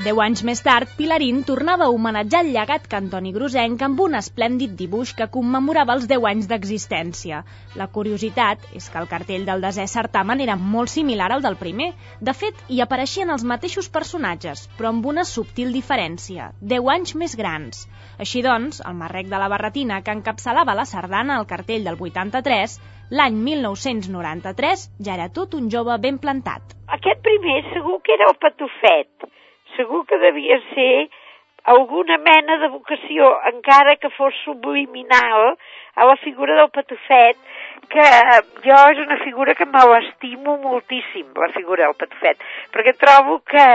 [0.06, 4.76] Deu anys més tard, Pilarín tornava a homenatjar el llegat cantoni grosenc amb un esplèndid
[4.78, 7.40] dibuix que commemorava els 10 anys d'existència.
[7.80, 11.90] La curiositat és que el cartell del desè certamen era molt similar al del primer.
[12.30, 17.34] De fet, hi apareixien els mateixos personatges, però amb una subtil diferència, 10 anys més
[17.42, 17.82] grans.
[18.22, 22.78] Així doncs, el marrec de la barretina que encapçalava la sardana al cartell del 83
[23.10, 26.74] L'any 1993 ja era tot un jove ben plantat.
[26.96, 29.28] Aquest primer segur que era el patufet,
[29.76, 31.08] segur que devia ser
[31.66, 35.56] alguna mena de vocació, encara que fos subliminal,
[35.96, 37.38] a la figura del patufet,
[37.88, 38.04] que
[38.64, 42.42] jo és una figura que me l'estimo moltíssim, la figura del patufet,
[42.74, 43.66] perquè trobo que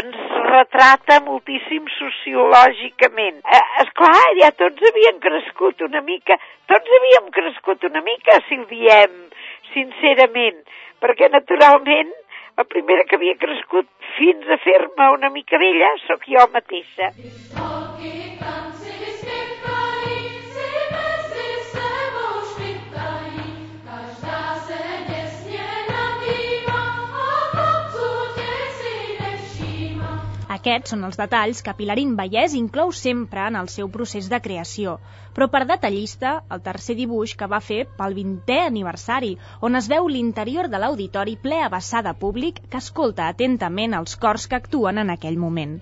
[0.00, 0.18] ens
[0.50, 3.38] retrata moltíssim sociològicament.
[3.46, 6.36] Eh, esclar, ja tots havien crescut una mica,
[6.66, 9.16] tots havíem crescut una mica, si ho diem
[9.70, 10.64] sincerament,
[10.98, 12.10] perquè naturalment
[12.60, 13.86] la primera que havia crescut
[14.18, 17.08] fins a fer-me una mica vella sóc jo mateixa.
[30.60, 34.98] Aquests són els detalls que Pilarín Vallès inclou sempre en el seu procés de creació,
[35.34, 39.36] però per detallista, el tercer dibuix que va fer pel 20è aniversari,
[39.68, 44.16] on es veu l'interior de l'auditori ple a vessar de públic que escolta atentament els
[44.24, 45.78] cors que actuen en aquell moment.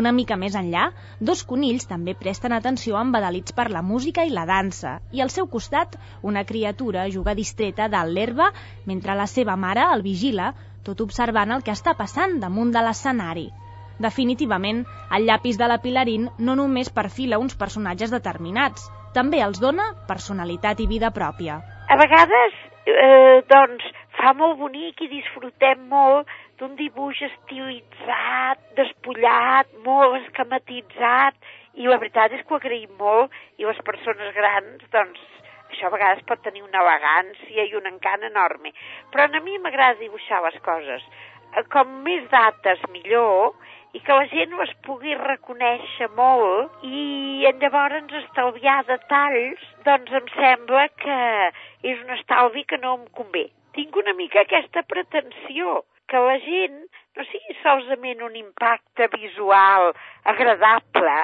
[0.00, 0.86] Una mica més enllà,
[1.20, 5.48] dos conills també presten atenció embadalits per la música i la dansa, i al seu
[5.54, 5.98] costat
[6.30, 8.48] una criatura juga distreta dalt l'herba
[8.86, 13.50] mentre la seva mare el vigila, tot observant el que està passant damunt de l'escenari.
[14.00, 19.92] Definitivament, el llapis de la Pilarín no només perfila uns personatges determinats, també els dona
[20.08, 21.60] personalitat i vida pròpia.
[21.88, 22.54] A vegades,
[22.86, 23.84] eh, doncs,
[24.16, 26.28] fa molt bonic i disfrutem molt
[26.58, 31.34] d'un dibuix estilitzat, despullat, molt esquematitzat,
[31.74, 35.20] i la veritat és que ho agraïm molt, i les persones grans, doncs,
[35.72, 38.74] això a vegades pot tenir una elegància i un encant enorme.
[39.10, 41.04] Però a mi m'agrada dibuixar les coses.
[41.56, 43.54] Eh, com més dates, millor,
[43.92, 50.86] i que la gent les pugui reconèixer molt i llavors estalviar detalls, doncs em sembla
[51.02, 51.18] que
[51.92, 53.46] és un estalvi que no em convé.
[53.76, 56.78] Tinc una mica aquesta pretensió, que la gent
[57.16, 59.92] no sigui solament un impacte visual
[60.32, 61.16] agradable,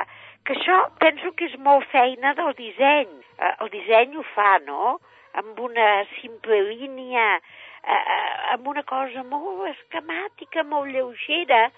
[0.44, 3.10] que això penso que és molt feina del disseny.
[3.36, 4.98] Eh, el disseny ho fa, no?
[5.38, 11.68] amb una simple línia, eh, eh, amb una cosa molt esquemàtica, molt lleugera,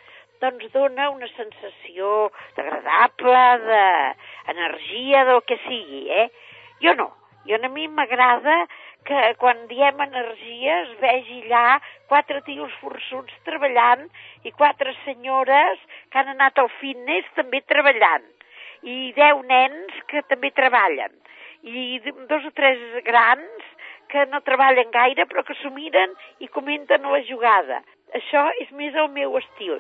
[0.41, 6.28] doncs dona una sensació agradable, d'energia, del que sigui, eh?
[6.84, 7.11] Jo no.
[7.49, 8.66] Jo a mi m'agrada
[9.09, 14.05] que quan diem energia es vegi allà quatre tios forçuts treballant
[14.45, 15.80] i quatre senyores
[16.11, 18.28] que han anat al fitness també treballant
[18.82, 21.16] i deu nens que també treballen
[21.62, 23.68] i dos o tres grans
[24.12, 27.82] que no treballen gaire però que s'ho miren i comenten la jugada.
[28.20, 29.78] Això és més el meu estil.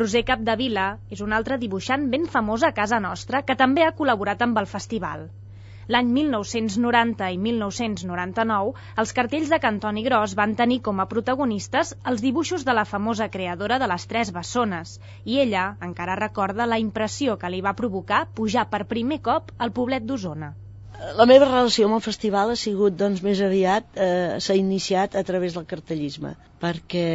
[0.00, 4.40] Roser Capdevila és un altre dibuixant ben famós a casa nostra que també ha col·laborat
[4.46, 5.26] amb el festival.
[5.92, 8.72] L'any 1990 i 1999,
[9.02, 13.28] els cartells de Cantoni Gros van tenir com a protagonistes els dibuixos de la famosa
[13.36, 14.96] creadora de les Tres Bessones,
[15.26, 19.76] i ella encara recorda la impressió que li va provocar pujar per primer cop al
[19.82, 20.54] poblet d'Osona.
[21.16, 25.26] La meva relació amb el festival ha sigut, doncs, més aviat, eh, s'ha iniciat a
[25.28, 27.08] través del cartellisme, perquè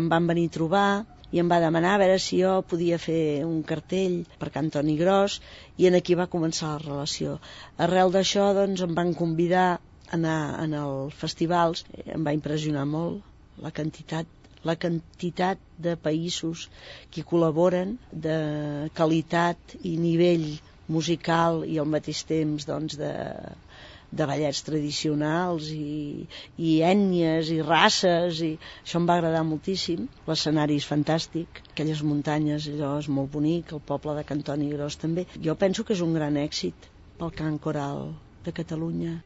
[0.00, 0.88] em van venir a trobar,
[1.34, 4.94] i em va demanar a veure si jo podia fer un cartell per Can Toni
[5.00, 5.40] Gros
[5.82, 7.38] i en aquí va començar la relació.
[7.86, 9.80] Arrel d'això doncs, em van convidar a
[10.18, 14.30] anar en els festivals, em va impressionar molt la quantitat
[14.64, 16.68] la quantitat de països
[17.12, 18.36] que col·laboren de
[18.96, 20.46] qualitat i nivell
[20.96, 23.12] musical i al mateix temps doncs, de,
[24.20, 26.26] de ballets tradicionals i,
[26.68, 30.08] i ètnies i races i això em va agradar moltíssim.
[30.28, 35.26] L'escenari és fantàstic aquelles muntanyes allò és molt bonic el poble de Cantoni Gros també.
[35.48, 39.18] Jo penso que és un gran èxit pel cant coral de Catalunya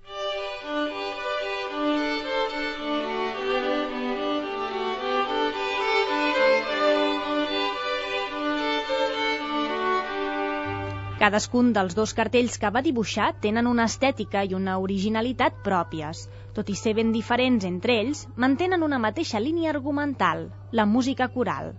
[11.19, 16.21] Cadascun dels dos cartells que va dibuixar tenen una estètica i una originalitat pròpies.
[16.55, 21.73] Tot i ser ben diferents entre ells, mantenen una mateixa línia argumental, la música coral.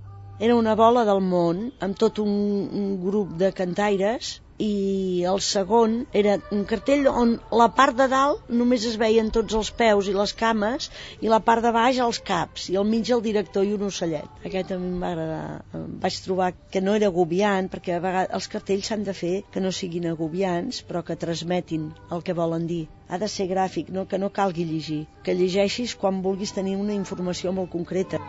[0.44, 2.36] Era una bola del món amb tot un,
[2.82, 7.32] un grup de cantaires i el segon era un cartell on
[7.62, 10.89] la part de dalt només es veien tots els peus i les cames
[11.24, 14.28] i la part de baix els caps i al mig el director i un ocellet.
[14.49, 15.80] Aquest a mi em va agradar.
[16.03, 19.64] Vaig trobar que no era agobiant perquè a vegades els cartells s'han de fer que
[19.64, 22.86] no siguin agobiants però que transmetin el que volen dir.
[23.10, 24.05] Ha de ser gràfic, no?
[24.05, 25.01] que no calgui llegir.
[25.24, 28.20] Que llegeixis quan vulguis tenir una informació molt concreta.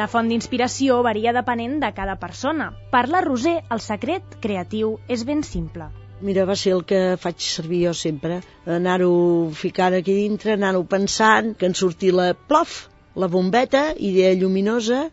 [0.00, 2.70] La font d'inspiració varia depenent de cada persona.
[2.92, 5.90] Per la Roser, el secret creatiu és ben simple.
[6.24, 8.38] Mira, va ser el que faig servir jo sempre,
[8.78, 9.12] anar-ho
[9.56, 12.78] ficant aquí dintre, anar-ho pensant, que en surti la plof,
[13.16, 15.08] la bombeta, idea lluminosa,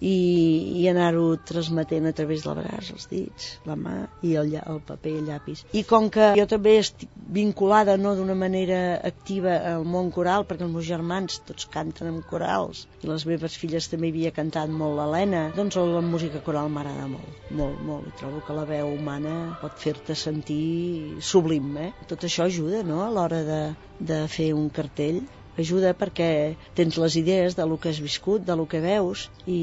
[0.00, 4.80] i, i anar-ho transmetent a través del braç, els dits, la mà i el, el
[4.86, 5.64] paper i el llapis.
[5.76, 8.80] I com que jo també estic vinculada no d'una manera
[9.10, 13.56] activa al món coral, perquè els meus germans tots canten en corals i les meves
[13.60, 18.08] filles també havia cantat molt l'Helena, doncs la música coral m'agrada molt, molt, molt.
[18.10, 21.92] I trobo que la veu humana pot fer-te sentir sublim, eh?
[22.08, 23.60] Tot això ajuda, no?, a l'hora de,
[24.00, 25.20] de fer un cartell
[25.58, 29.60] ajuda perquè tens les idees de lo que has viscut, de lo que veus i,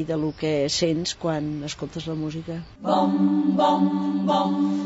[0.00, 2.62] i de lo que sents quan escoltes la música.
[2.80, 3.18] Bom,
[3.58, 3.90] bom,
[4.26, 4.78] bom,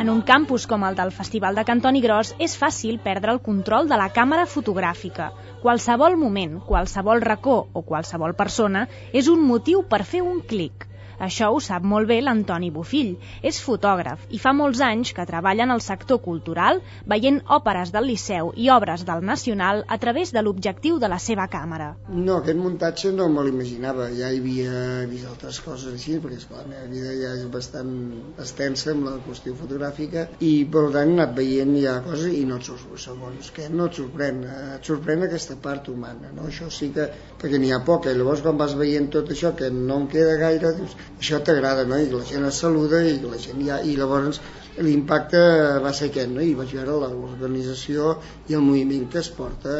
[0.00, 3.90] en un campus com el del Festival de Cantoni Gros és fàcil perdre el control
[3.90, 5.30] de la càmera fotogràfica.
[5.64, 10.89] Qualsevol moment, qualsevol racó o qualsevol persona és un motiu per fer un clic.
[11.20, 13.12] Això ho sap molt bé l'Antoni Bofill.
[13.44, 16.80] És fotògraf i fa molts anys que treballa en el sector cultural
[17.12, 21.46] veient òperes del Liceu i obres del Nacional a través de l'objectiu de la seva
[21.52, 21.90] càmera.
[22.08, 24.08] No, aquest muntatge no me l'imaginava.
[24.16, 27.92] Ja hi havia vist altres coses així, perquè esclar, la meva vida ja és bastant
[28.38, 32.58] extensa amb la qüestió fotogràfica i per tant he anat veient ja coses i no
[32.60, 34.42] et sorprèn, segons que no et sorprèn,
[34.76, 36.48] et sorprèn aquesta part humana, no?
[36.50, 37.08] Això sí que,
[37.40, 40.36] perquè n'hi ha poca, i llavors quan vas veient tot això que no en queda
[40.40, 41.98] gaire, dius, això t'agrada, no?
[42.00, 43.78] I la gent es saluda i la gent ja...
[43.84, 44.40] I llavors
[44.80, 45.40] l'impacte
[45.84, 46.40] va ser aquest, no?
[46.40, 48.14] I vaig veure l'organització
[48.48, 49.76] i el moviment que es porta,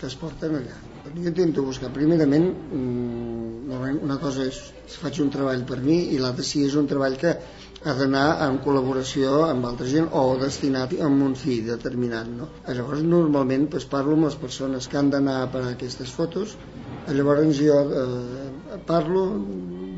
[0.00, 0.76] que es porten allà.
[1.10, 3.70] Jo intento buscar, primerament, mm,
[4.04, 4.58] una cosa és
[4.90, 7.32] si faig un treball per mi i l'altra si és un treball que
[7.80, 12.28] ha d'anar en col·laboració amb altra gent o destinat a un fi determinat.
[12.28, 12.50] No?
[12.68, 16.56] Llavors, normalment pues, parlo amb les persones que han d'anar per a aquestes fotos,
[17.08, 19.24] llavors jo eh, parlo,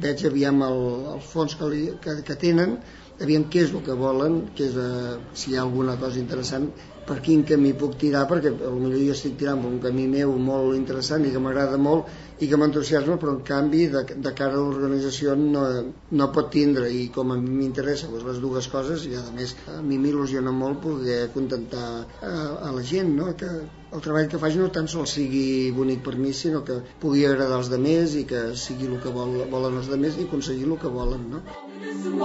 [0.03, 0.80] veig aviam el,
[1.14, 2.76] el fons que, li, que, que tenen,
[3.22, 6.70] aviam què és el que volen, què és, eh, si hi ha alguna cosa interessant,
[7.06, 10.76] per quin camí puc tirar, perquè potser jo estic tirant per un camí meu molt
[10.76, 14.62] interessant i que m'agrada molt i que m'entusiasma, però en canvi de, de cara a
[14.62, 15.64] l'organització no,
[16.20, 19.56] no pot tindre i com a mi m'interessa doncs, les dues coses i a més
[19.74, 21.84] a mi m'il·lusiona molt poder contentar
[22.22, 22.32] a,
[22.68, 23.32] a la gent, no?
[23.38, 25.44] que el treball que faig no tan sols sigui
[25.74, 29.42] bonic per mi, sinó que pugui agradar als demés i que sigui el que vol,
[29.52, 31.28] volen els demés i aconseguir el que volen.
[31.34, 31.42] No?
[31.82, 32.18] Dum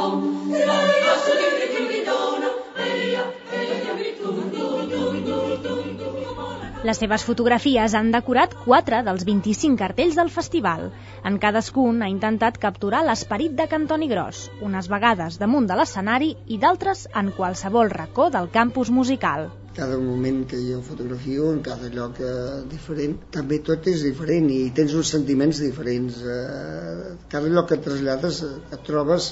[4.51, 6.56] dum dum dum dum
[6.87, 10.85] Les seves fotografies han decorat 4 dels 25 cartells del festival.
[11.29, 16.59] En cadascun ha intentat capturar l'esperit de Cantoni Gros, unes vegades damunt de l'escenari i
[16.61, 22.17] d'altres en qualsevol racó del campus musical cada moment que jo fotografio en cada lloc
[22.25, 22.29] eh,
[22.71, 28.39] diferent també tot és diferent i tens uns sentiments diferents eh, cada lloc que trasllades
[28.47, 29.27] eh, et trobes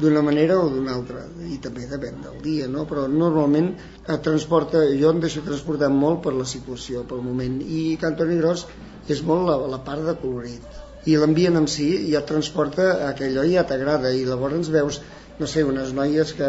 [0.00, 1.24] d'una manera o d'una altra.
[1.54, 2.86] I també depèn del dia no?
[2.90, 3.72] però normalment
[4.04, 7.60] et transporta jo em deixo transportar molt per la situació pel moment.
[7.62, 8.66] I Cantoni Gros
[9.08, 10.80] és molt la, la part de colorit.
[11.06, 14.10] I l'ambient en si ja transporta aquell i ja t'agrada.
[14.10, 15.02] I llavors veus
[15.38, 16.48] no sé, unes noies que,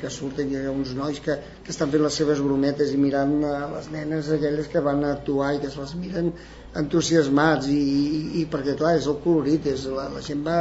[0.00, 1.34] que surten, ha uns nois que,
[1.66, 5.10] que estan fent les seves brometes i mirant a les nenes aquelles que van a
[5.16, 6.30] actuar i que se les miren
[6.82, 7.66] entusiasmats.
[7.72, 10.60] I, i, i perquè clar, és el colorit, és la, la gent va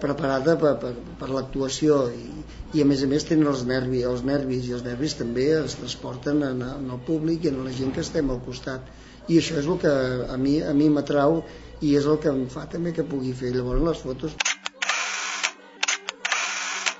[0.00, 2.44] preparada per, per, per l'actuació i,
[2.74, 5.76] i a més a més tenen els nervis, els nervis i els nervis també es
[5.80, 8.88] transporten en, en el públic i en la gent que estem al costat.
[9.28, 9.92] I això és el que
[10.34, 11.42] a mi a mi m'atrau
[11.84, 13.54] i és el que em fa també que pugui fer.
[13.54, 14.36] Llavors les fotos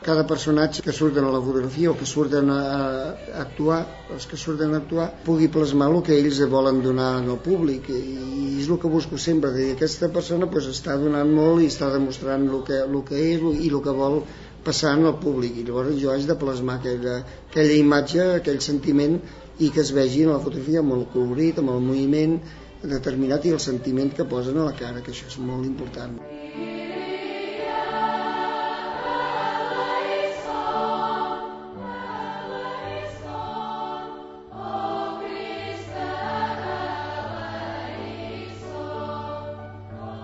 [0.04, 3.80] cada personatge que surten a la fotografia o que surten a, a actuar,
[4.12, 8.00] els que surten a actuar, pugui plasmar el que ells volen donar al públic i
[8.60, 12.44] és el que busco sempre, que aquesta persona pues, està donant molt i està demostrant
[12.50, 14.20] el que, el que és i el que vol
[14.64, 19.18] passar al públic i llavors jo haig de plasmar aquella, aquella imatge, aquell sentiment
[19.58, 22.40] i que es vegi en la fotografia amb el colorit, amb el moviment
[22.84, 26.18] determinat i el sentiment que posen a la cara, que això és molt important.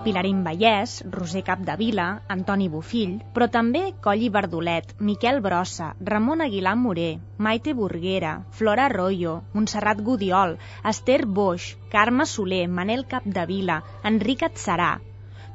[0.01, 7.19] Pilarín Vallès, Roser Capdevila, Antoni Bofill, però també Colli Verdolet, Miquel Brossa, Ramon Aguilar Moré,
[7.37, 10.55] Maite Burguera, Flora Arroyo, Montserrat Gudiol,
[10.93, 13.77] Esther Boix, Carme Soler, Manel Capdevila,
[14.11, 14.89] Enric Atzarà.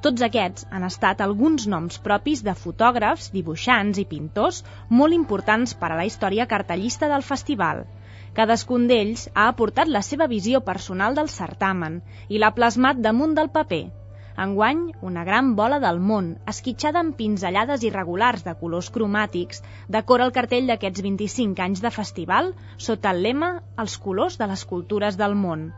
[0.07, 5.91] Tots aquests han estat alguns noms propis de fotògrafs, dibuixants i pintors molt importants per
[5.91, 7.83] a la història cartellista del festival.
[8.39, 13.51] Cadascun d'ells ha aportat la seva visió personal del certamen i l'ha plasmat damunt del
[13.51, 13.87] paper,
[14.37, 19.62] Enguany, una gran bola del món, esquitxada amb pinzellades irregulars de colors cromàtics,
[19.97, 22.53] decora el cartell d'aquests 25 anys de festival
[22.89, 23.51] sota el lema
[23.84, 25.70] Els colors de les cultures del món.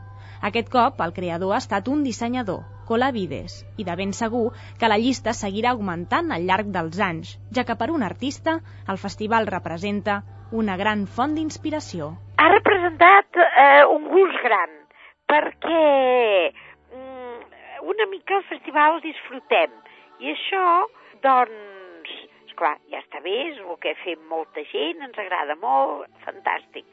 [0.51, 4.49] Aquest cop, el creador ha estat un dissenyador, Colavides, i de ben segur
[4.81, 8.99] que la llista seguirà augmentant al llarg dels anys, ja que per un artista el
[8.99, 12.15] festival representa una gran font d'inspiració.
[12.43, 14.79] Ha representat eh, un gust gran,
[15.31, 15.83] perquè
[17.89, 19.73] una mica el festival disfrutem.
[20.21, 20.65] I això,
[21.25, 22.13] doncs,
[22.47, 26.87] esclar, ja està bé, és el que fem molta gent, ens agrada molt, fantàstic.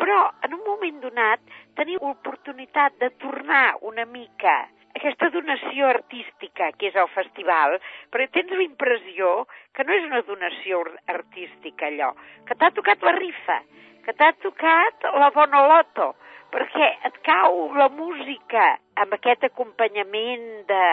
[0.00, 1.42] Però, en un moment donat,
[1.78, 4.64] tenim l'oportunitat de tornar una mica
[4.94, 7.78] aquesta donació artística que és el festival,
[8.14, 9.30] perquè tens la impressió
[9.74, 12.12] que no és una donació artística allò,
[12.46, 13.58] que t'ha tocat la rifa,
[14.06, 16.12] que t'ha tocat la bona loto,
[16.54, 18.64] perquè et cau la música
[19.02, 20.84] amb aquest acompanyament de,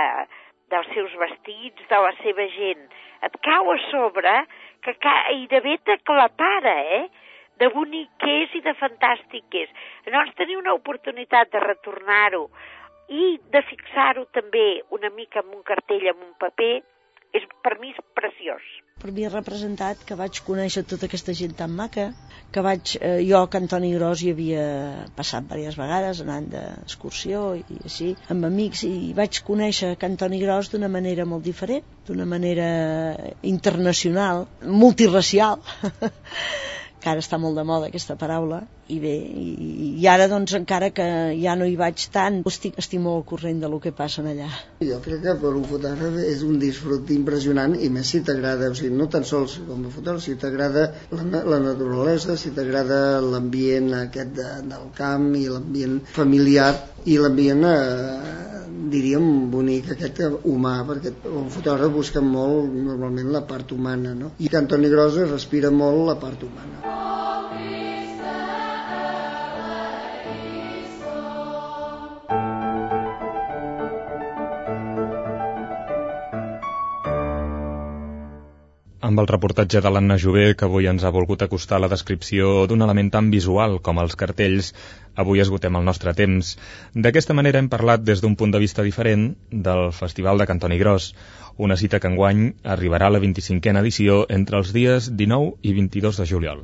[0.73, 2.85] dels seus vestits, de la seva gent.
[3.27, 4.33] Et cau a sobre
[4.81, 7.03] que gairebé t'aclapara, eh?
[7.61, 9.73] de bonic que és i de fantàstic que és.
[10.07, 12.47] Llavors, tenir una oportunitat de retornar-ho
[13.13, 16.79] i de fixar-ho també una mica en un cartell, en un paper,
[17.37, 18.65] és, per mi és preciós.
[19.01, 22.03] Per mi representat que vaig conèixer tota aquesta gent tan maca,
[22.53, 24.65] que vaig, eh, jo que Antoni Gros hi havia
[25.17, 30.69] passat diverses vegades anant d'excursió i així, amb amics, i vaig conèixer que Antoni Gros
[30.73, 32.67] d'una manera molt diferent, d'una manera
[33.55, 34.45] internacional,
[34.83, 35.65] multiracial,
[37.01, 40.91] que ara està molt de moda aquesta paraula, i bé, i, i ara doncs encara
[40.95, 41.05] que
[41.39, 44.49] ja no hi vaig tant, estic, estic molt al corrent de lo que passa allà.
[44.83, 48.77] Jo crec que per un fotògraf és un disfrut impressionant i més si t'agrada, o
[48.77, 53.91] sigui, no tan sols com a fotògraf, si t'agrada la, la naturalesa, si t'agrada l'ambient
[54.01, 56.71] aquest de, del camp i l'ambient familiar
[57.09, 58.30] i l'ambient eh,
[58.91, 60.21] diríem, bonic, aquest
[60.51, 64.33] humà, perquè un fotògraf busca molt normalment la part humana, no?
[64.39, 67.00] I que Antoni Grosa respira molt la part humana.
[79.11, 82.85] Amb el reportatge de l'Anna Jové, que avui ens ha volgut acostar la descripció d'un
[82.85, 84.71] element tan visual com els cartells,
[85.23, 86.53] avui esgotem el nostre temps.
[86.95, 89.31] D'aquesta manera hem parlat des d'un punt de vista diferent
[89.69, 91.11] del Festival de Cantoni Gros,
[91.57, 92.45] una cita que enguany
[92.75, 96.63] arribarà a la 25a edició entre els dies 19 i 22 de juliol.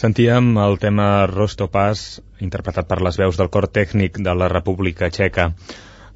[0.00, 5.50] Sentíem el tema Rostopàs, interpretat per les veus del cor tècnic de la República Txeca.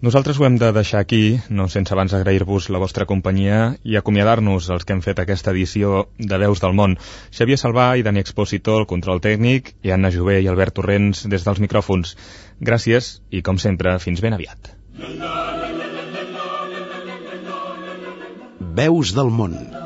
[0.06, 4.70] Nosaltres ho hem de deixar aquí, no sense abans agrair-vos la vostra companyia i acomiadar-nos
[4.72, 6.96] els que hem fet aquesta edició de Veus del Món.
[7.28, 11.44] Xavier Salvà i Dani Expósito, el control tècnic, i Anna Jové i Albert Torrents des
[11.44, 12.16] dels micròfons.
[12.64, 14.72] Gràcies i, com sempre, fins ben aviat.
[18.80, 19.83] Veus del món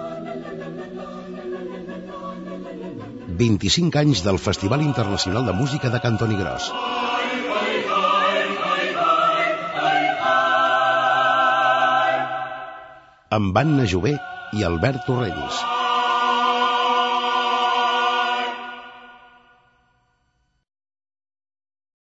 [3.39, 6.73] 25 anys del Festival Internacional de Música de Cantoni Gros.
[13.39, 14.19] Amb Anna Jové
[14.59, 15.78] i Albert Torrents.